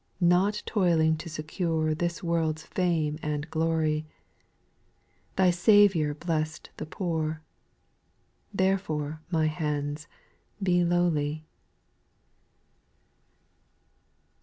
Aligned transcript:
Not 0.19 0.63
toiling 0.65 1.15
to 1.17 1.29
secure 1.29 1.93
This 1.93 2.23
world's 2.23 2.63
fame 2.65 3.19
and 3.21 3.47
glory. 3.51 4.07
Thy 5.35 5.51
Saviour 5.51 6.15
blessed 6.15 6.71
the 6.77 6.87
poor. 6.87 7.43
Therefore, 8.51 9.21
my 9.29 9.45
hands, 9.45 10.07
be 10.63 10.83
lowly. 10.83 11.45